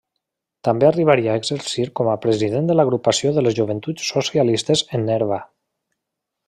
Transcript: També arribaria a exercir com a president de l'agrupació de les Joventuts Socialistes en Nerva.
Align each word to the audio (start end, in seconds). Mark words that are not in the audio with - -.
També 0.67 0.87
arribaria 0.87 1.33
a 1.33 1.41
exercir 1.41 1.85
com 1.99 2.09
a 2.13 2.17
president 2.25 2.71
de 2.71 2.77
l'agrupació 2.79 3.35
de 3.37 3.47
les 3.47 3.59
Joventuts 3.61 4.11
Socialistes 4.17 4.85
en 4.99 5.09
Nerva. 5.11 5.43